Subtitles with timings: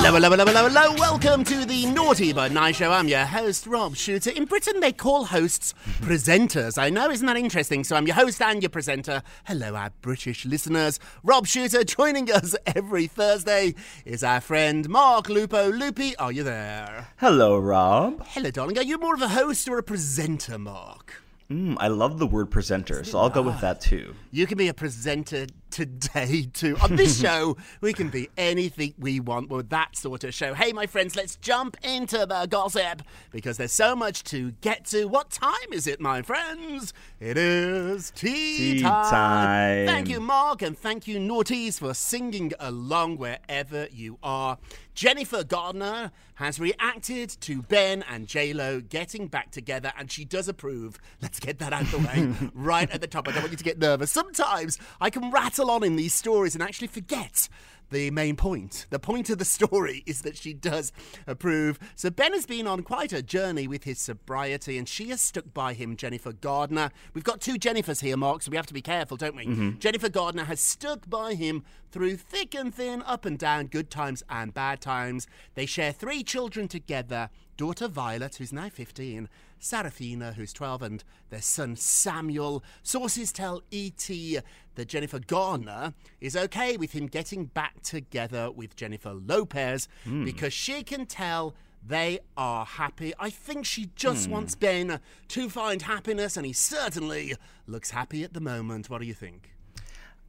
[0.00, 0.94] Hello, hello, hello, hello, hello.
[0.94, 2.92] Welcome to the Naughty But Nice Show.
[2.92, 4.30] I'm your host, Rob Shooter.
[4.30, 6.78] In Britain, they call hosts presenters.
[6.78, 7.84] I know, isn't that interesting?
[7.84, 9.22] So I'm your host and your presenter.
[9.44, 10.98] Hello, our British listeners.
[11.24, 13.74] Rob Shooter joining us every Thursday
[14.06, 15.70] is our friend Mark Lupo.
[15.70, 17.08] Loopy, are you there?
[17.18, 18.24] Hello, Rob.
[18.28, 18.78] Hello, darling.
[18.78, 21.22] Are you more of a host or a presenter, Mark?
[21.50, 24.14] Mm, I love the word presenter, so I'll go with that too.
[24.30, 25.46] You can be a presenter
[25.78, 26.76] today too.
[26.82, 30.52] On this show, we can be anything we want with that sort of show.
[30.52, 35.04] Hey, my friends, let's jump into the gossip because there's so much to get to.
[35.04, 36.92] What time is it, my friends?
[37.20, 39.10] It is tea, Tea time.
[39.10, 39.86] time.
[39.86, 44.58] Thank you, Mark, and thank you, Naughties, for singing along wherever you are.
[44.94, 50.98] Jennifer Gardner has reacted to Ben and J-Lo getting back together, and she does approve.
[51.22, 53.28] Let's get that out of the way right at the top.
[53.28, 54.10] I don't want you to get nervous.
[54.10, 57.48] Sometimes I can rattle on in these stories and actually forget
[57.90, 58.86] the main point.
[58.90, 60.92] The point of the story is that she does
[61.26, 61.78] approve.
[61.94, 65.52] So Ben has been on quite a journey with his sobriety, and she has stuck
[65.54, 66.90] by him, Jennifer Gardner.
[67.14, 69.46] We've got two Jennifers here, Mark, so we have to be careful, don't we?
[69.46, 69.78] Mm-hmm.
[69.78, 74.22] Jennifer Gardner has stuck by him through thick and thin, up and down, good times
[74.28, 75.26] and bad times.
[75.54, 79.28] They share three children together daughter Violet, who's now 15,
[79.58, 82.62] Seraphina, who's 12, and their son Samuel.
[82.82, 84.38] Sources tell E.T.
[84.74, 90.24] that Jennifer Garner is okay with him getting back together with Jennifer Lopez hmm.
[90.24, 91.54] because she can tell
[91.86, 93.12] they are happy.
[93.18, 94.32] I think she just hmm.
[94.32, 97.34] wants Ben to find happiness, and he certainly
[97.66, 98.90] looks happy at the moment.
[98.90, 99.52] What do you think?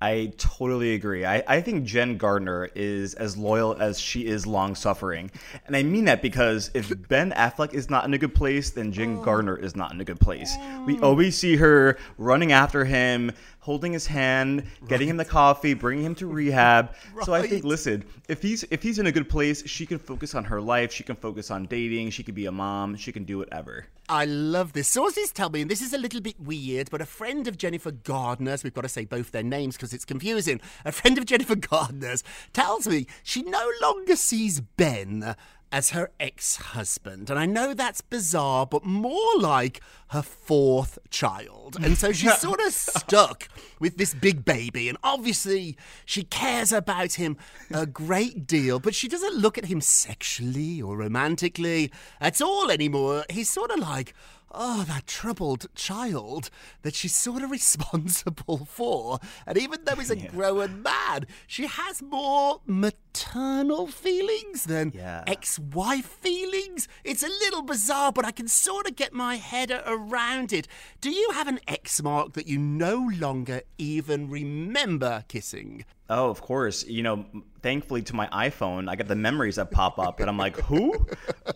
[0.01, 1.25] I totally agree.
[1.25, 5.29] I, I think Jen Gardner is as loyal as she is long suffering.
[5.67, 8.93] And I mean that because if Ben Affleck is not in a good place, then
[8.93, 9.23] Jen oh.
[9.23, 10.55] Gardner is not in a good place.
[10.85, 11.09] We oh.
[11.09, 13.33] always see her running after him,
[13.69, 16.95] holding his hand, getting him the coffee, bringing him to rehab.
[17.21, 20.33] So I think listen, if he's if he's in a good place, she can focus
[20.33, 23.25] on her life, she can focus on dating, she can be a mom, she can
[23.25, 23.85] do whatever.
[24.09, 24.87] I love this.
[24.87, 27.91] Sources tell me, and this is a little bit weird, but a friend of Jennifer
[27.91, 30.59] Gardner's, we've got to say both their names because it's confusing.
[30.83, 35.35] A friend of Jennifer Gardner's tells me she no longer sees Ben
[35.71, 37.29] as her ex husband.
[37.29, 41.77] And I know that's bizarre, but more like her fourth child.
[41.81, 43.47] And so she's sort of stuck
[43.79, 44.89] with this big baby.
[44.89, 47.37] And obviously, she cares about him
[47.71, 53.25] a great deal, but she doesn't look at him sexually or romantically at all anymore.
[53.29, 54.13] He's sort of like,
[54.51, 56.49] oh, that troubled child
[56.81, 59.19] that she's sort of responsible for.
[59.45, 65.23] And even though he's a grown man, she has more maternal feelings than Yeah.
[65.27, 66.87] ex wife feelings.
[67.03, 70.67] It's a little bizarre, but I can sort of get my head around it.
[71.01, 75.85] Do you have an ex mark that you no longer even remember kissing?
[76.09, 76.85] Oh, of course.
[76.85, 77.25] You know,
[77.61, 81.05] thankfully to my iPhone, I get the memories that pop up, and I'm like, who?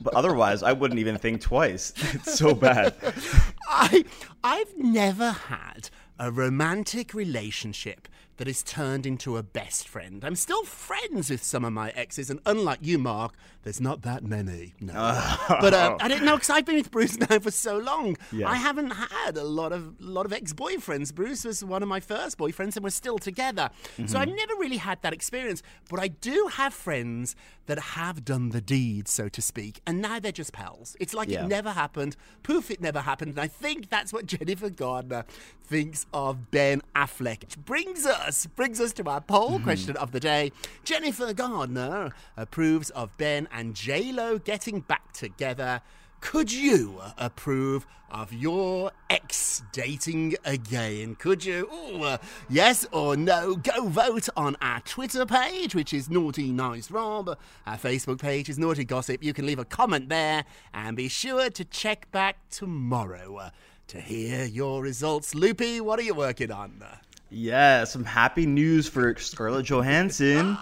[0.02, 1.94] But otherwise, I wouldn't even think twice.
[2.14, 2.96] It's so bad.
[3.68, 4.06] I
[4.44, 5.90] I've never had
[6.20, 10.24] a romantic relationship that has turned into a best friend.
[10.26, 13.34] I'm still friends with some of my exes, and unlike you, Mark,
[13.64, 14.74] there's not that many.
[14.82, 14.94] No,
[15.50, 18.18] but uh, I didn't know because I've been with Bruce now for so long.
[18.32, 18.50] Yeah.
[18.50, 21.14] I haven't had a lot of lot of ex-boyfriends.
[21.14, 23.70] Bruce was one of my first boyfriends, and we're still together.
[24.08, 25.62] So I've never really had that experience.
[25.90, 27.36] But I do have friends
[27.68, 30.98] that have done the deed, so to speak, and now they're just pals.
[31.00, 31.46] It's like Yeah.
[31.46, 32.18] it never happened.
[32.42, 33.32] Poof, it never happened.
[33.32, 35.24] And I think that's what Jennifer Gardner
[35.66, 37.42] thinks of Ben Affleck.
[37.42, 38.23] Which brings us,
[38.56, 40.52] brings us to our poll question of the day.
[40.84, 45.82] Jennifer Gardner approves of Ben and J-Lo getting back together.
[46.22, 51.16] Could you approve of your ex dating again?
[51.16, 51.70] Could you?
[51.74, 52.18] Ooh, uh,
[52.50, 53.56] yes or no?
[53.56, 57.38] Go vote on our Twitter page, which is Naughty Nice Rob.
[57.68, 59.22] Our Facebook page is Naughty Gossip.
[59.22, 63.52] You can leave a comment there and be sure to check back tomorrow
[63.88, 65.36] to hear your results.
[65.36, 66.84] Loopy, what are you working on?
[67.34, 70.56] Yeah, some happy news for Scarlett Johansson.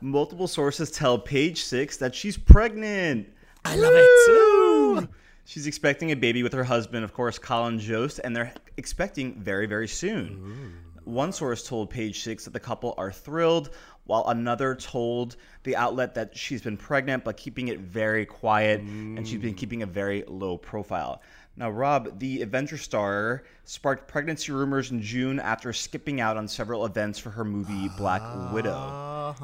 [0.00, 3.28] Multiple sources tell Page Six that she's pregnant.
[3.64, 5.08] I love it too.
[5.44, 9.66] She's expecting a baby with her husband, of course, Colin Jost, and they're expecting very,
[9.66, 10.78] very soon.
[11.04, 13.70] One source told Page Six that the couple are thrilled,
[14.04, 19.26] while another told the outlet that she's been pregnant but keeping it very quiet, and
[19.26, 19.58] she's been mm.
[19.58, 21.20] keeping a very low profile.
[21.54, 26.86] Now, Rob, the Avengers star, sparked pregnancy rumors in June after skipping out on several
[26.86, 28.22] events for her movie Black
[28.54, 29.34] Widow,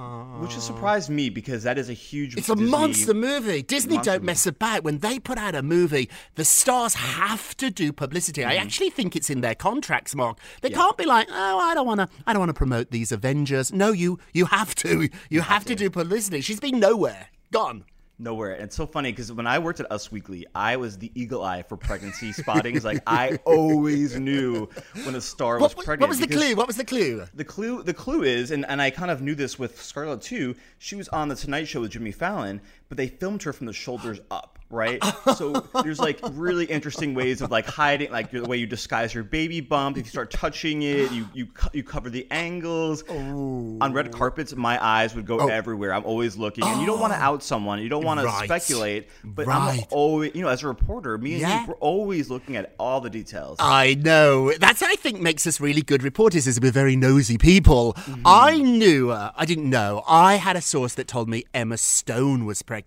[0.41, 2.35] which has surprised me because that is a huge.
[2.37, 3.63] It's a monster movie.
[3.63, 4.85] Disney Monster don't mess about.
[4.85, 8.43] When they put out a movie, the stars have to do publicity.
[8.43, 8.63] I mm-hmm.
[8.63, 10.39] actually think it's in their contracts, Mark.
[10.63, 13.13] They can't be like, "Oh, I don't want to I don't want to promote these
[13.13, 15.11] Avengers." No, you you have to.
[15.29, 15.75] You, have, to.
[15.75, 16.41] do publicity.
[16.41, 17.29] She's been nowhere.
[17.53, 17.85] Gone.
[18.21, 18.55] Nowhere.
[18.55, 21.45] And it's so funny because when I worked at Us Weekly, I was the eagle
[21.45, 22.81] eye for pregnancy spotting.
[22.83, 24.69] Like I always knew
[25.05, 26.01] when a star was What, pregnant.
[26.01, 26.57] what was the clue?
[26.57, 27.25] What was the clue?
[27.35, 30.57] The clue, the clue is, and, and I kind of knew this with Scarlett too.
[30.79, 33.73] She was on the Tonight Show with Jimmy Fallon, but they filmed her from the
[33.73, 35.03] shoulders up, right?
[35.37, 35.53] so
[35.83, 39.61] there's like really interesting ways of like hiding, like the way you disguise your baby
[39.61, 39.97] bump.
[39.97, 43.03] If you start touching it, you you you cover the angles.
[43.09, 45.93] On red carpets, my eyes would go everywhere.
[45.93, 47.81] I'm always looking, and you don't want to out someone.
[47.81, 49.09] You don't want to speculate.
[49.25, 51.61] But I'm always, you know, as a reporter, me and Yeah.
[51.63, 53.57] you, we're always looking at all the details.
[53.61, 54.53] I know.
[54.59, 57.97] That's I think makes us really good reporters is we're very nosy people.
[58.25, 60.03] I knew, uh, I didn't know.
[60.09, 62.78] I had a source that told me Emma Stone was pregnant,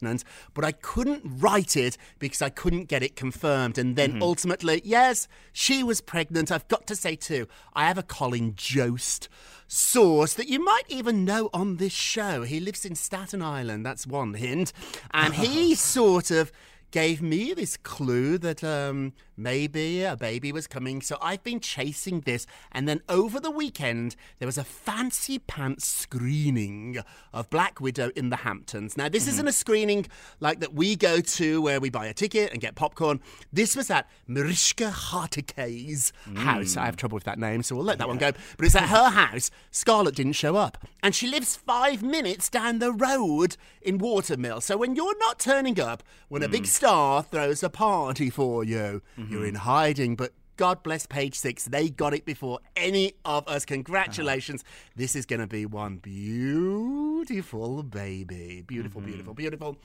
[0.54, 3.78] but I couldn't write it because I couldn't get it confirmed.
[3.78, 4.24] And then mm-hmm.
[4.24, 6.52] ultimately, yes, she was pregnant.
[6.52, 9.28] I've got to say too, I have a Colin Jost
[9.68, 12.44] source that you might even know on this show.
[12.44, 13.86] He lives in Staten Island.
[13.86, 14.74] That's one hint.
[15.12, 16.52] And he sort of
[16.92, 21.02] gave me this clue that um, maybe a baby was coming.
[21.02, 22.46] So I've been chasing this.
[22.72, 26.98] And then over the weekend, there was a fancy pants screening
[27.34, 28.98] of Black Widow in the Hamptons.
[28.98, 29.48] Now, this isn't mm-hmm.
[29.48, 30.08] a screening
[30.40, 33.20] like that we go to where we buy a ticket and get popcorn.
[33.52, 36.78] This was at Mariska Hargitay's house.
[36.78, 37.00] I have mm.
[37.00, 38.32] trouble with that name, so we'll let that one go.
[38.58, 39.50] But it's at her house.
[39.72, 40.78] Scarlett didn't show up.
[41.02, 44.62] And she lives five minutes down the road in Watermill.
[44.62, 46.68] So when you're not turning up, when a big mm.
[46.82, 49.46] Star throws a party for you, you're mm-hmm.
[49.46, 50.16] in hiding.
[50.16, 51.66] But God bless page six.
[51.66, 53.64] They got it before any of us.
[53.64, 53.66] Uh-huh.
[53.68, 54.64] Congratulations.
[54.96, 58.64] This is going to be one beautiful baby.
[58.66, 59.10] Beautiful, mm-hmm.
[59.10, 59.78] beautiful, beautiful.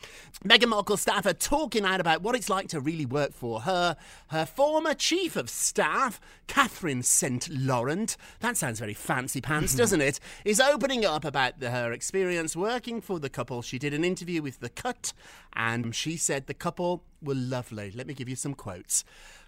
[0.45, 3.97] Meghan Markle staff are talking out about what it's like to really work for her.
[4.29, 7.49] Her former chief of staff, Catherine St.
[7.49, 9.79] Laurent, that sounds very fancy pants, mm-hmm.
[9.79, 10.21] doesn't it?
[10.45, 13.63] Is opening up about the- her experience working for the couple.
[13.63, 15.13] She did an interview with The Cut
[15.55, 17.91] and she said the couple were lovely.
[17.91, 19.05] Let me give you some quotes.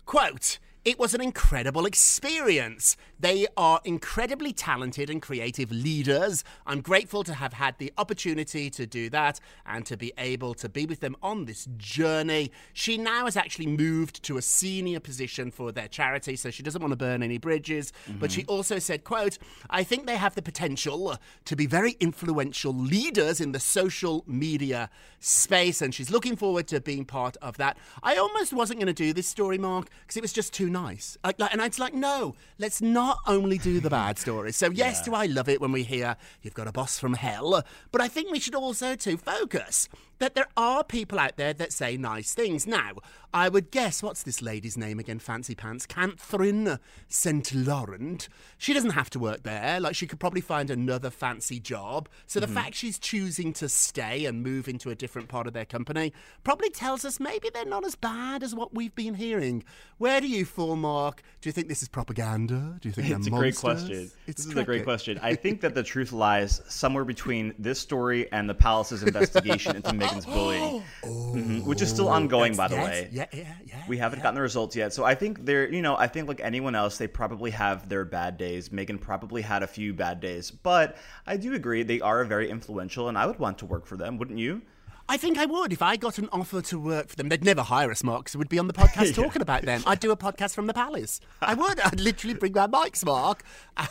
[0.06, 2.96] Quote, It was an incredible experience.
[3.20, 6.44] They are incredibly talented and creative leaders.
[6.66, 10.68] I'm grateful to have had the opportunity to do that and to be able to
[10.68, 12.52] be with them on this journey.
[12.72, 16.80] She now has actually moved to a senior position for their charity, so she doesn't
[16.80, 17.92] want to burn any bridges.
[18.06, 18.40] But mm-hmm.
[18.40, 19.36] she also said, quote,
[19.68, 24.90] I think they have the potential to be very influential leaders in the social media
[25.18, 27.76] space, and she's looking forward to being part of that.
[28.02, 31.16] I almost wasn't going to do this story, Mark, because it was just too nice.
[31.24, 34.56] Like, like, and it's like, no, let's not only do the bad stories.
[34.56, 37.62] So, yes, do I love it when we hear you've got a boss from hell,
[37.92, 41.72] but I think we should also, too, focus that there are people out there that
[41.72, 42.66] say nice things.
[42.66, 42.92] Now,
[43.32, 45.18] I would guess, what's this lady's name again?
[45.18, 45.84] Fancy Pants?
[45.86, 47.54] Catherine St.
[47.54, 48.28] Laurent.
[48.56, 49.80] She doesn't have to work there.
[49.80, 52.08] Like, she could probably find another fancy job.
[52.26, 52.54] So the mm-hmm.
[52.54, 56.70] fact she's choosing to stay and move into a different part of their company probably
[56.70, 59.62] tells us maybe they're not as bad as what we've been hearing.
[59.98, 61.22] Where do you fall, Mark?
[61.40, 62.78] Do you think this is propaganda?
[62.80, 63.88] Do you think It's a they're great monsters?
[63.88, 64.10] question.
[64.26, 65.18] It's this is a great question.
[65.22, 69.92] I think that the truth lies somewhere between this story and the palace's investigation into
[70.26, 73.08] Bullying, Mhm, which is still ongoing, by the way.
[73.12, 73.82] Yeah, yeah, yeah.
[73.88, 74.92] We haven't gotten the results yet.
[74.92, 78.04] So I think they're, you know, I think like anyone else, they probably have their
[78.04, 78.70] bad days.
[78.70, 80.50] Meghan probably had a few bad days.
[80.50, 80.96] But
[81.26, 84.18] I do agree they are very influential and I would want to work for them,
[84.18, 84.62] wouldn't you?
[85.10, 85.72] I think I would.
[85.72, 88.36] If I got an offer to work for them, they'd never hire us, Mark, 'cause
[88.36, 89.82] we'd be on the podcast talking about them.
[89.86, 91.18] I'd do a podcast from the palace.
[91.40, 91.80] I would.
[91.84, 93.42] I'd literally bring my mics, Mark,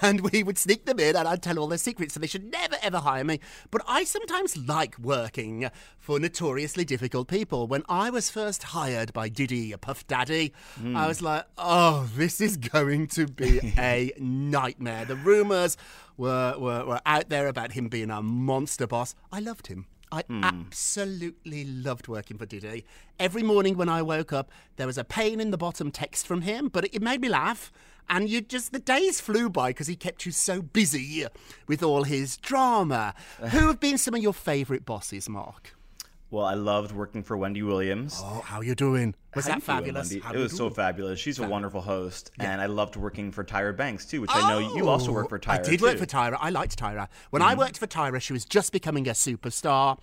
[0.04, 2.14] and we would sneak them in and I'd tell all their secrets.
[2.14, 3.40] So they should never, ever hire me.
[3.72, 7.66] But I sometimes like working for notoriously difficult people.
[7.66, 10.94] When I was first hired by Diddy, Puff Daddy, I hmm.
[11.08, 15.06] was like, oh, this is going to be a nightmare.
[15.06, 15.78] The rumours
[16.16, 19.16] were, were, were out there about him being a monster boss.
[19.32, 19.88] I loved him.
[20.12, 20.44] I hmm.
[20.44, 22.86] absolutely loved working for Diddy.
[23.20, 26.42] Every morning when I woke up, there was a pain in the bottom text from
[26.42, 27.72] him, but it, it made me laugh.
[28.10, 31.26] And you just, the days flew by because he kept you so busy
[31.68, 33.14] with all his drama.
[33.40, 35.77] Who have been some of your favourite bosses, Mark?
[36.30, 38.22] Well, I loved working for Wendy Williams.
[38.22, 39.16] Oh, how you doing?
[39.34, 40.12] Was How that you doing, fabulous?
[40.12, 41.20] It you was so fabulous.
[41.20, 44.60] She's a wonderful host, and I loved working for Tyra Banks too, which I know
[44.60, 45.60] you oh, also work for Tyra.
[45.60, 46.38] Oh, I did work for Tyra.
[46.42, 47.08] I liked Tyra.
[47.30, 47.60] When I mm-hmm.
[47.60, 50.00] worked for Tyra, she was just becoming a superstar.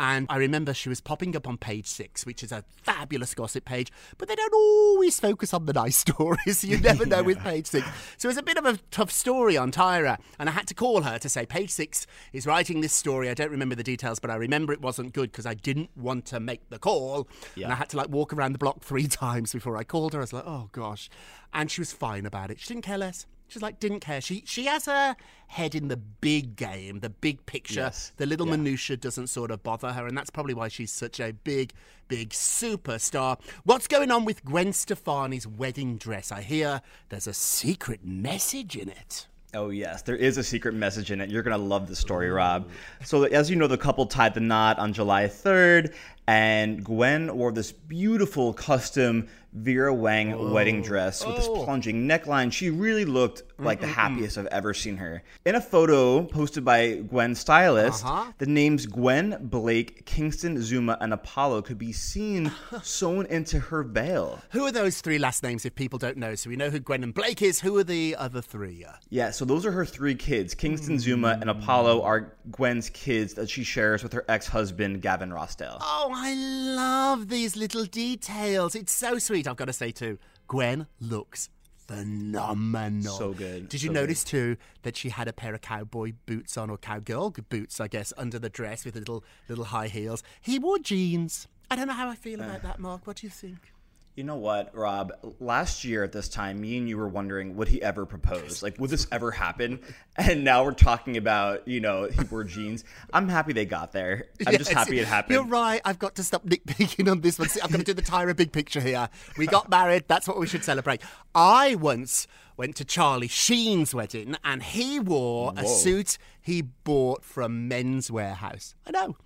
[0.00, 3.64] And I remember she was popping up on page six, which is a fabulous gossip
[3.64, 6.64] page, but they don't always focus on the nice stories.
[6.64, 7.86] You never know with page six.
[8.16, 10.18] So it was a bit of a tough story on Tyra.
[10.38, 13.30] And I had to call her to say, page six is writing this story.
[13.30, 16.26] I don't remember the details, but I remember it wasn't good because I didn't want
[16.26, 17.28] to make the call.
[17.64, 20.20] And I had to like walk around the block three times before I called her.
[20.20, 21.08] I was like, oh gosh.
[21.52, 22.58] And she was fine about it.
[22.58, 23.26] She didn't care less.
[23.48, 24.20] She's like, didn't care.
[24.20, 25.16] She she has her
[25.48, 27.80] head in the big game, the big picture.
[27.80, 28.12] Yes.
[28.16, 28.56] The little Yeah.
[28.56, 31.72] minutia doesn't sort of bother her, and that's probably why she's such a big,
[32.08, 33.38] big superstar.
[33.64, 36.32] What's going on with Gwen Stefani's wedding dress?
[36.32, 39.26] I hear there's a secret message in it.
[39.56, 41.30] Oh yes, there is a secret message in it.
[41.30, 42.68] You're gonna love the story, Rob.
[43.04, 45.94] So as you know, the couple tied the knot on July 3rd,
[46.26, 50.82] and Gwen wore this beautiful custom Vera Wang wedding oh.
[50.82, 51.64] dress with this oh.
[51.64, 52.52] plunging neckline.
[52.52, 53.94] She really looked mm, like the mm, mm.
[53.94, 55.22] happiest I've ever seen her.
[55.44, 58.32] In a photo posted by Gwen's stylist, uh-huh.
[58.38, 62.50] the names Gwen, Blake, Kingston, Zuma, and Apollo could be seen
[62.82, 64.40] sewn into her veil.
[64.50, 66.34] Who are those three last names if people don't know?
[66.34, 67.60] So we know who Gwen and Blake is.
[67.60, 68.84] Who are the other three?
[69.08, 70.52] Yeah, so those are her three kids.
[70.54, 71.50] Kingston, Zuma, and hmm.
[71.50, 75.78] Apollo are Gwen's kids that she shares with her ex-husband Gavin Rossdale.
[75.80, 78.76] Oh, I love these little details.
[78.76, 79.48] It's so sweet.
[79.48, 81.48] I've got to say too, Gwen looks
[81.88, 83.16] phenomenal.
[83.16, 86.56] So good, Did you so notice too that she had a pair of cowboy boots
[86.56, 90.22] on, or cowgirl boots, I guess, under the dress with the little little high heels?
[90.40, 91.48] He wore jeans.
[91.68, 92.44] I don't know how I feel uh.
[92.44, 93.06] about that, Mark.
[93.06, 93.73] What do you think?
[94.14, 95.12] You know what, Rob?
[95.40, 98.62] Last year at this time, me and you were wondering, would he ever propose?
[98.62, 99.80] Like, would this ever happen?
[100.16, 102.84] And now we're talking about, you know, he wore jeans.
[103.12, 104.26] I'm happy they got there.
[104.46, 105.34] I'm just happy it happened.
[105.34, 105.80] You're right.
[105.84, 107.48] I've got to stop nitpicking on this one.
[107.48, 109.08] See, I've got to do the Tyra big picture here.
[109.36, 110.04] We got married.
[110.06, 111.02] That's what we should celebrate.
[111.34, 117.66] I once went to Charlie Sheen's wedding, and he wore a suit he bought from
[117.66, 118.74] Men's Wearhouse.
[118.86, 119.16] I know.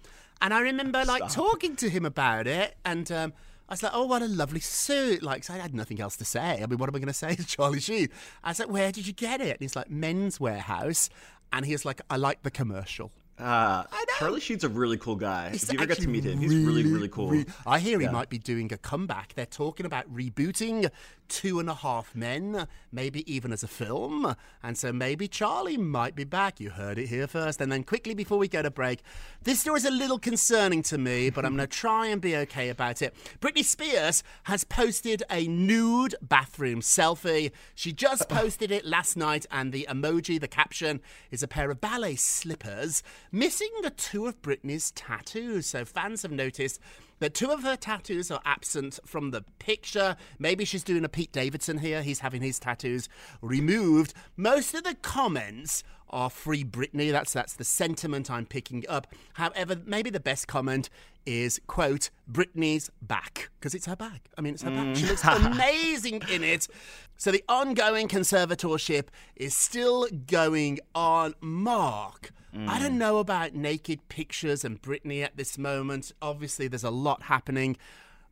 [0.40, 3.34] And I remember like talking to him about it, and um,
[3.68, 6.24] I was like, "Oh, what a lovely suit!" Like, so I had nothing else to
[6.24, 6.62] say.
[6.62, 8.08] I mean, what am I going to say to Charlie Sheen?
[8.42, 11.10] I was like, "Where did you get it?" And he's like, "Men's Wearhouse,"
[11.52, 13.84] and he was like, "I like the commercial." Uh.
[14.18, 15.50] Charlie Sheen's a really cool guy.
[15.50, 17.28] He's if you ever get to meet him, he's really, really cool.
[17.28, 19.34] re- I hear he might be doing a comeback.
[19.34, 20.90] They're talking about rebooting
[21.28, 24.34] Two and a Half Men, maybe even as a film.
[24.62, 26.58] And so maybe Charlie might be back.
[26.58, 27.60] You heard it here first.
[27.60, 29.02] And then quickly before we go to break,
[29.42, 32.34] this story is a little concerning to me, but I'm going to try and be
[32.36, 33.14] okay about it.
[33.40, 37.52] Britney Spears has posted a nude bathroom selfie.
[37.74, 41.80] She just posted it last night, and the emoji, the caption, is a pair of
[41.80, 45.66] ballet slippers missing the two of Britney's tattoos.
[45.66, 46.80] So fans have noticed
[47.20, 50.16] that two of her tattoos are absent from the picture.
[50.38, 52.02] Maybe she's doing a Pete Davidson here.
[52.02, 53.08] He's having his tattoos
[53.42, 54.14] removed.
[54.36, 57.10] Most of the comments are free Britney.
[57.12, 59.08] That's that's the sentiment I'm picking up.
[59.34, 60.88] However, maybe the best comment
[61.26, 64.30] is quote Britney's back because it's her back.
[64.38, 64.96] I mean, it's her back.
[64.96, 65.52] She looks mm.
[65.52, 66.68] amazing in it.
[67.16, 71.34] So the ongoing conservatorship is still going on.
[71.40, 72.30] Mark.
[72.54, 76.12] I don't know about naked pictures and Britney at this moment.
[76.22, 77.76] Obviously, there's a lot happening.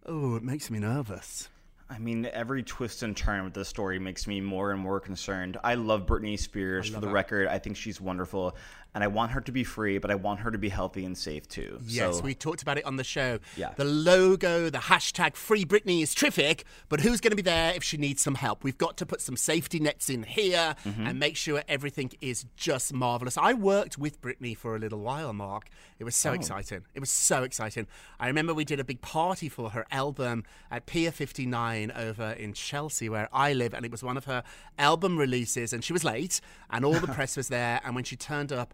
[0.06, 1.48] Oh, it makes me nervous.
[1.88, 5.56] I mean, every twist and turn with this story makes me more and more concerned.
[5.62, 6.88] I love Britney Spears.
[6.88, 8.56] For the record, I think she's wonderful,
[8.96, 11.16] and I want her to be free, but I want her to be healthy and
[11.16, 11.78] safe too.
[11.86, 13.38] Yes, so, we talked about it on the show.
[13.54, 13.74] Yeah.
[13.76, 17.84] The logo, the hashtag Free Britney is terrific, but who's going to be there if
[17.84, 18.64] she needs some help?
[18.64, 21.06] We've got to put some safety nets in here Mm-hmm.
[21.06, 23.36] and make sure everything is just marvelous.
[23.36, 25.68] I worked with Britney for a little while, Mark.
[25.98, 26.30] It was Oh.
[26.30, 26.82] so exciting.
[26.94, 27.86] It was so exciting.
[28.18, 32.54] I remember we did a big party for her album at Pier 59 over in
[32.54, 34.42] Chelsea, where I live, and it was one of her
[34.78, 38.16] album releases, and she was late, and all the press was there, and when she
[38.16, 38.72] turned up,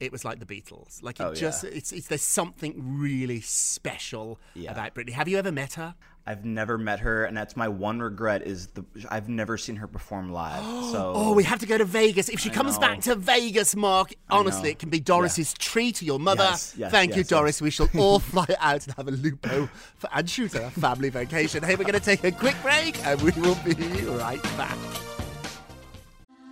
[0.00, 1.02] it was like the Beatles.
[1.02, 1.34] Like it Oh, yeah.
[1.34, 4.72] just it's, it's there's something really special Yeah.
[4.72, 5.10] about Britney.
[5.12, 5.94] Have you ever met her?
[6.26, 9.86] I've never met her, and that's my one regret is the I've never seen her
[9.86, 10.62] perform live.
[10.94, 12.28] So Oh, we have to go to Vegas.
[12.30, 12.80] If she I comes know.
[12.80, 16.44] back to Vegas, Mark, honestly, it can be Doris's treat to your mother.
[16.44, 17.56] Yes, yes, Thank you, yes, Doris.
[17.56, 17.62] yes.
[17.62, 21.62] We shall all fly out and have a Lupo for, and shoot a family vacation.
[21.62, 23.74] Hey, we're going to take a quick break, and we will be
[24.06, 24.78] right back.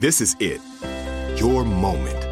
[0.00, 0.60] This is it.
[1.38, 2.31] Your moment.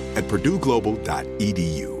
[0.15, 2.00] at purdueglobal.edu.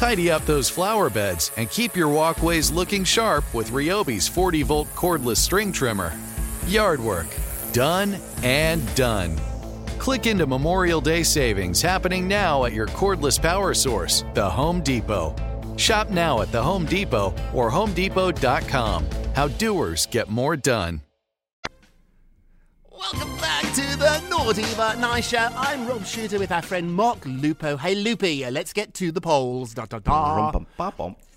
[0.00, 4.88] Tidy up those flower beds and keep your walkways looking sharp with Ryobi's 40 volt
[4.94, 6.18] cordless string trimmer.
[6.66, 7.26] Yard work,
[7.74, 9.38] done and done.
[9.98, 15.36] Click into Memorial Day savings happening now at your cordless power source, the Home Depot.
[15.76, 19.04] Shop now at the Home Depot or HomeDepot.com.
[19.34, 21.02] How doers get more done.
[23.00, 25.48] Welcome back to the Naughty But Nice Show.
[25.56, 27.76] I'm Rob Shooter with our friend Mark Lupo.
[27.78, 29.72] Hey, Loopy, uh, let's get to the polls.
[29.74, 30.10] Da, da, da.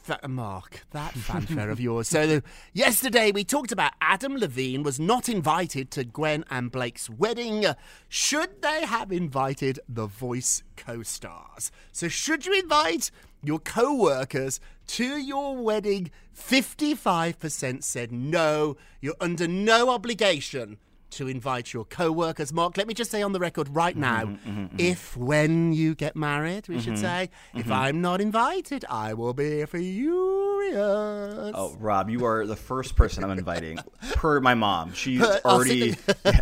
[0.03, 2.09] Fa- Mark, that fanfare of yours.
[2.09, 2.41] So,
[2.73, 7.65] yesterday we talked about Adam Levine was not invited to Gwen and Blake's wedding.
[7.65, 7.75] Uh,
[8.09, 11.71] Should they have invited the voice co stars?
[11.93, 13.09] So, should you invite
[13.41, 16.11] your co workers to your wedding?
[16.37, 18.75] 55% said no.
[18.99, 20.77] You're under no obligation
[21.13, 22.53] to invite your co-workers.
[22.53, 24.75] Mark, let me just say on the record right mm-hmm, now, mm-hmm, mm-hmm.
[24.79, 29.65] if when you get married, we should say, if I'm not invited, I will be
[29.65, 30.75] furious.
[30.75, 33.79] Oh, Rob, you are the first person I'm inviting.
[34.13, 35.95] Per my mom, she's Per- already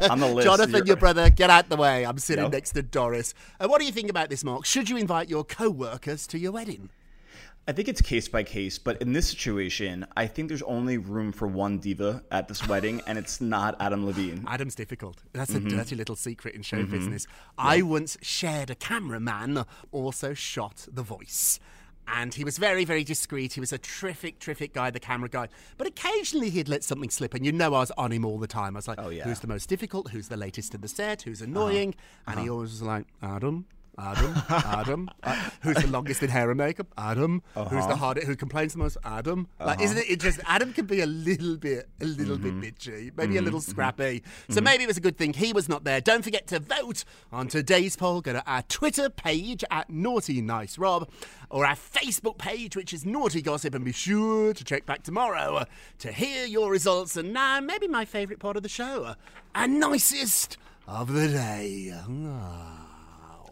[0.09, 0.45] on the list.
[0.45, 2.05] Jonathan, You're- your brother, get out the way.
[2.05, 3.33] I'm sitting next to Doris.
[3.59, 4.65] Uh, what do you think about this, Mark?
[4.65, 6.89] Should you invite your co-workers to your wedding?
[7.67, 11.31] I think it's case by case, but in this situation, I think there's only room
[11.31, 14.43] for one diva at this wedding, and it's not Adam Levine.
[14.47, 15.21] Adam's difficult.
[15.33, 15.67] That's Mm-hmm.
[15.67, 16.91] a dirty little secret in show mm-hmm.
[16.91, 17.27] business.
[17.57, 21.59] I once shared a cameraman, also shot the voice.
[22.07, 23.53] And he was very, very discreet.
[23.53, 25.47] He was a terrific, terrific guy, the camera guy.
[25.77, 28.47] But occasionally he'd let something slip, and you know I was on him all the
[28.47, 28.75] time.
[28.75, 29.23] I was like, Oh, yeah.
[29.23, 30.09] who's the most difficult?
[30.09, 31.21] Who's the latest in the set?
[31.21, 31.51] Who's uh-huh.
[31.51, 31.93] annoying?
[32.25, 32.53] And he uh-huh.
[32.53, 33.65] always was like, Adam,
[33.97, 35.09] Adam, Adam.
[35.23, 36.87] Uh, who's the longest in hair and makeup?
[36.97, 37.43] Adam.
[37.55, 37.69] Uh-huh.
[37.69, 38.25] Who's the hardest?
[38.25, 38.97] Who complains the most?
[39.03, 39.47] Adam.
[39.59, 39.83] Like, uh-huh.
[39.83, 40.09] isn't it?
[40.09, 42.61] It just Adam can be a little bit, a little bit mm-hmm.
[42.61, 43.45] bitchy, maybe a mm-hmm.
[43.45, 43.71] little mm-hmm.
[43.71, 44.23] scrappy.
[44.49, 46.01] So maybe it was a good thing he was not there.
[46.01, 48.21] Don't forget to vote on today's poll.
[48.21, 51.07] Go to our Twitter page at Naughty Nice Rob,
[51.49, 55.65] or our Facebook page, which is Naughty Gossip, and be sure to check back tomorrow
[55.99, 57.15] to hear your results.
[57.15, 59.15] And now, maybe my favourite part of the show,
[59.53, 61.93] our nicest of the day.
[61.95, 62.90] Ah.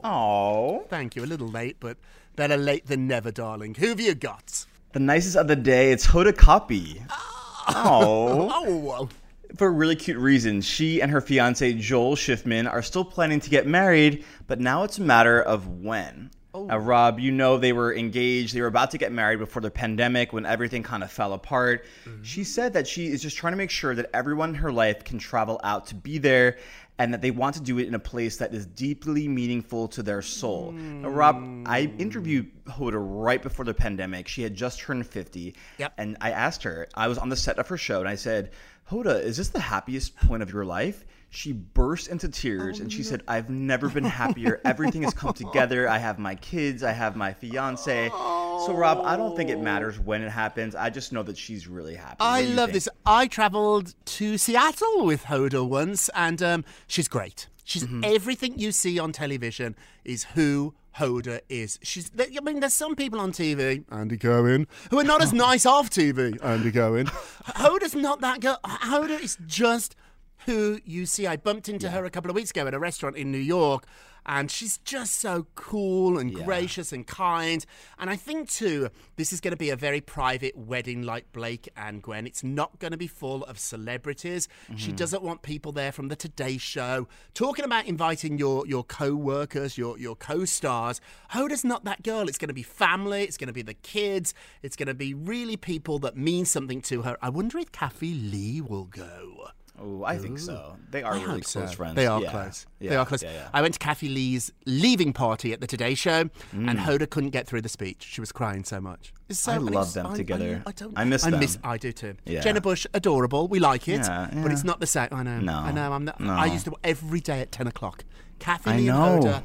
[0.04, 1.24] Oh, Thank you.
[1.24, 1.98] A little late, but
[2.36, 3.76] better late than never, darling.
[3.76, 4.66] Who have you got?
[4.92, 5.92] the nicest of the day.
[5.92, 7.02] It's Hoda Kotb.
[7.10, 7.36] Ah.
[7.72, 9.10] Oh, Oh,
[9.56, 10.62] for a really cute reason.
[10.62, 14.98] She and her fiance Joel Schiffman are still planning to get married, but now it's
[14.98, 16.32] a matter of when.
[16.66, 18.54] Now, Rob, you know they were engaged.
[18.54, 21.86] They were about to get married before the pandemic when everything kind of fell apart.
[22.06, 22.24] Mm-hmm.
[22.24, 25.04] She said that she is just trying to make sure that everyone in her life
[25.04, 26.58] can travel out to be there
[27.00, 30.04] and that they want to do it in a place that is deeply meaningful to
[30.04, 30.74] their soul.
[30.74, 34.28] Now, Rob, I interviewed Hoda right before the pandemic.
[34.28, 35.56] She had just turned 50.
[35.78, 35.94] Yep.
[35.98, 38.52] And I asked her, I was on the set of her show, and I said,
[38.92, 41.06] Hoda, is this the happiest point of your life?
[41.32, 44.60] She burst into tears and she said, I've never been happier.
[44.66, 45.88] Everything has come together.
[45.88, 48.10] I have my kids, I have my fiance.
[48.10, 50.74] So, Rob, I don't think it matters when it happens.
[50.76, 52.18] I just know that she's really happy.
[52.20, 52.74] I What do you love think?
[52.74, 52.90] this.
[53.06, 57.48] I travelled to Seattle with Hoda once, and um, she's great.
[57.64, 58.02] She's Mm-hmm.
[58.04, 61.78] everything you see on television is who Hoda is.
[61.84, 62.10] She's.
[62.20, 65.92] I mean, there's some people on TV, Andy Cohen, who are not as nice off
[65.92, 66.44] TV.
[66.44, 67.06] Andy Cohen.
[67.46, 68.60] Hoda's not that girl.
[68.66, 69.96] Hoda is just
[70.46, 71.28] who you see.
[71.28, 73.86] I bumped into her a couple of weeks ago at a restaurant in New York.
[74.26, 77.66] And she's just so cool and gracious and kind.
[77.98, 81.70] And I think, too, this is going to be a very private wedding like Blake
[81.76, 82.28] and Gwen.
[82.28, 84.48] It's not going to be full of celebrities.
[84.76, 84.98] She mm-hmm.
[84.98, 87.08] doesn't want people there from the Today Show.
[87.34, 92.28] Talking about inviting your, your co workers, your, your co stars, Hoda's not that girl.
[92.28, 95.14] It's going to be family, it's going to be the kids, it's going to be
[95.14, 97.18] really people that mean something to her.
[97.22, 99.50] I wonder if Kathie Lee will go.
[99.82, 100.76] Oh, I think so.
[100.92, 101.60] They are I really hope so.
[101.62, 101.96] close friends.
[101.96, 102.32] They are Yeah.
[102.32, 102.66] close.
[102.80, 102.90] Yeah.
[102.90, 103.24] They are close.
[103.24, 103.50] Yeah.
[103.54, 106.78] I went to Kathie Lee's leaving party at the Today Show, and Mm.
[106.86, 108.06] Hoda couldn't get through the speech.
[108.10, 109.14] She was crying so much.
[109.30, 110.64] It's so, I love them I- I- together.
[110.66, 110.94] I, don't.
[110.98, 111.40] I miss I them.
[111.40, 111.58] miss.
[111.64, 112.16] I do too.
[112.26, 113.48] Jenna Bush, adorable.
[113.48, 115.10] We like it, but it's not the same.
[115.12, 115.40] I know.
[115.40, 115.54] No.
[115.60, 115.94] I know.
[115.94, 116.20] I'm not.
[116.20, 116.34] No.
[116.34, 118.04] I used to every day at ten o'clock.
[118.40, 119.44] Kathie I Lee and Hoda.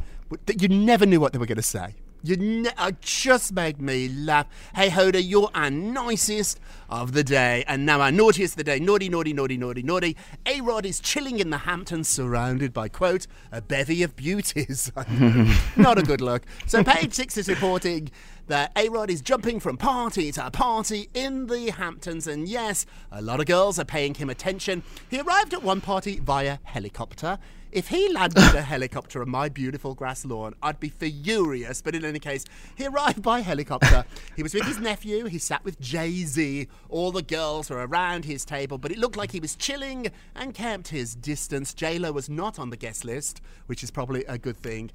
[0.60, 1.94] You never knew what they were going to say.
[2.24, 4.46] You ne- uh, just made me laugh.
[4.74, 6.58] Hey, Hoda, you're our nicest
[6.88, 7.64] of the day.
[7.68, 8.80] And now our naughtiest of the day.
[8.80, 10.16] Naughty, naughty, naughty, naughty, naughty.
[10.46, 14.90] A-Rod is chilling in the Hamptons surrounded by, quote, a bevy of beauties.
[15.76, 16.44] Not a good look.
[16.66, 18.10] So page six is reporting
[18.46, 22.26] that A-Rod is jumping from party to party in the Hamptons.
[22.26, 24.82] And yes, a lot of girls are paying him attention.
[25.10, 27.38] He arrived at one party via helicopter.
[27.74, 31.82] If he landed a helicopter on my beautiful grass lawn, I'd be furious.
[31.82, 32.44] But in any case,
[32.76, 34.04] he arrived by helicopter.
[34.36, 35.24] he was with his nephew.
[35.24, 36.68] He sat with Jay Z.
[36.88, 40.06] All the girls were around his table, but it looked like he was chilling
[40.36, 41.74] and kept his distance.
[41.74, 44.92] J Lo was not on the guest list, which is probably a good thing.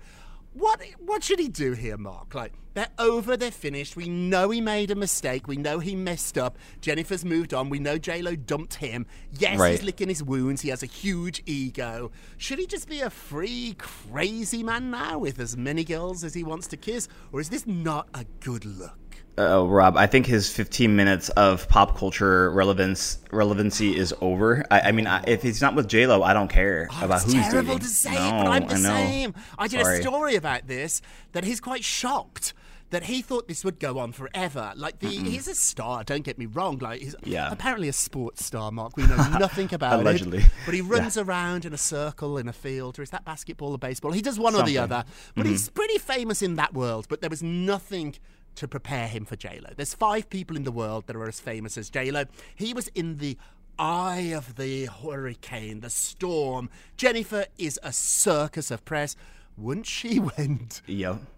[0.53, 2.33] What what should he do here, Mark?
[2.33, 3.95] Like they're over, they're finished.
[3.95, 5.47] We know he made a mistake.
[5.47, 6.57] We know he messed up.
[6.81, 7.69] Jennifer's moved on.
[7.69, 9.05] We know J Lo dumped him.
[9.31, 10.61] Yes, he's licking his wounds.
[10.61, 12.11] He has a huge ego.
[12.37, 16.43] Should he just be a free, crazy man now with as many girls as he
[16.43, 19.08] wants to kiss, or is this not a good look?
[19.39, 24.65] Uh, Rob, I think his 15 minutes of pop culture relevance relevancy is over.
[24.69, 27.23] I, I mean, I, if he's not with J Lo, I don't care Oh, about
[27.23, 27.79] who's terrible dating.
[27.79, 29.33] to say no, but I'm the I same.
[29.57, 29.99] I did Sorry.
[29.99, 32.53] a story about this that he's quite shocked
[32.91, 34.73] that he thought this would go on forever.
[34.75, 36.03] Like the he's a star.
[36.03, 36.79] Don't get me wrong.
[36.79, 37.51] Like he's Yeah.
[37.51, 38.71] apparently a sports star.
[38.71, 40.39] Mark, we know nothing about Allegedly.
[40.39, 40.49] it.
[40.65, 43.77] But he runs around in a circle in a field, or is that basketball or
[43.77, 44.11] baseball?
[44.11, 45.05] He does one or the other.
[45.35, 47.05] But he's pretty famous in that world.
[47.09, 48.15] But there was nothing.
[48.55, 49.69] To prepare him for J Lo.
[49.75, 52.25] There's five people in the world that are as famous as J Lo.
[52.55, 53.37] He was in the
[53.77, 56.69] eye of the hurricane, the storm.
[56.97, 59.15] Jennifer is a circus of press.
[59.55, 60.81] Once she went.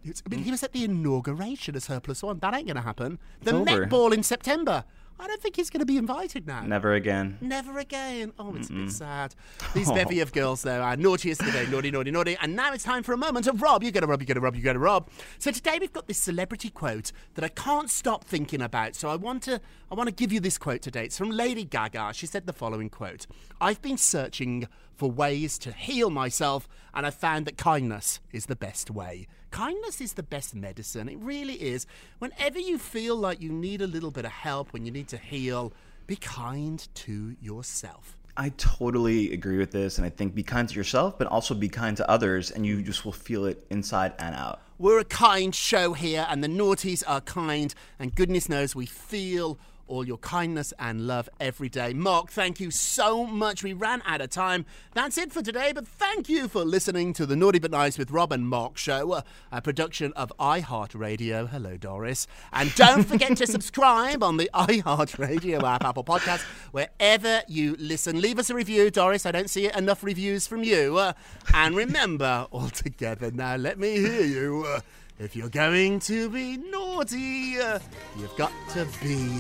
[0.04, 2.40] It's- I mean, he was at the inauguration as her plus one.
[2.40, 3.20] That ain't going to happen.
[3.42, 3.90] The Met.
[3.90, 4.84] Ball in September.
[5.22, 6.64] I don't think he's going to be invited now.
[6.64, 7.38] Never again.
[7.42, 8.34] Never again.
[8.40, 9.36] Oh, it's a bit sad.
[9.76, 9.94] These oh.
[9.94, 11.68] bevy of girls, though, are naughtiest today.
[11.68, 12.36] Naughty, naughty, naughty.
[12.42, 13.84] And now it's time for a moment of Rob.
[13.84, 15.10] You gotta Rob, you gotta Rob, you gotta Rob.
[15.38, 18.96] So today we've got this celebrity quote that I can't stop thinking about.
[18.96, 21.06] So I want to I want to give you this quote today.
[21.06, 22.14] It's from Lady Gaga.
[22.16, 23.28] She said the following quote.
[23.60, 24.68] I've been searching
[25.02, 29.26] for ways to heal myself, and I found that kindness is the best way.
[29.50, 31.10] Kindness is the best medicine.
[31.10, 31.88] It really is.
[32.20, 35.18] Whenever you feel like you need a little bit of help, when you need to
[35.18, 35.74] heal,
[36.06, 38.16] be kind to yourself.
[38.38, 41.68] I totally agree with this, and I think be kind to yourself, but also be
[41.68, 44.62] kind to others, and you just will feel it inside and out.
[44.78, 49.58] We're a kind show here, and the naughties are kind, and goodness knows we feel
[49.92, 51.92] all your kindness and love every day.
[51.94, 53.62] Mark, thank you so much.
[53.62, 54.66] We ran out of time.
[54.94, 58.10] That's it for today, but thank you for listening to the Naughty But Nice with
[58.10, 61.50] Rob and Mark show, a, a production of iHeartRadio.
[61.50, 62.26] Hello, Doris.
[62.54, 68.22] And don't forget to subscribe on the iHeartRadio app, Apple Podcast, wherever you listen.
[68.22, 69.26] Leave us a review, Doris.
[69.26, 70.98] I don't see enough reviews from you.
[70.98, 71.14] Uh,
[71.54, 74.66] and remember, all together now, let me hear you.
[74.66, 74.80] Uh,
[75.22, 77.78] if you're going to be naughty, uh,
[78.18, 79.40] you've got to be.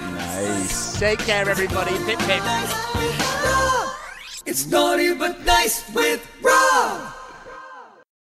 [0.00, 0.98] Nice.
[0.98, 1.92] Take care, everybody.
[2.04, 2.42] Pip, pip.
[4.44, 7.14] It's naughty but nice with Rob.